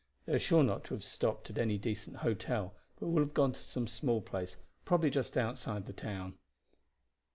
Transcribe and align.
They 0.25 0.33
are 0.33 0.39
sure 0.39 0.63
not 0.63 0.83
to 0.85 0.95
have 0.95 1.03
stopped 1.03 1.51
at 1.51 1.59
any 1.59 1.77
decent 1.77 2.15
hotel, 2.15 2.73
but 2.99 3.09
will 3.09 3.21
have 3.21 3.35
gone 3.35 3.51
to 3.51 3.61
some 3.61 3.87
small 3.87 4.19
place, 4.19 4.55
probably 4.83 5.11
just 5.11 5.37
outside 5.37 5.85
the 5.85 5.93
town. 5.93 6.39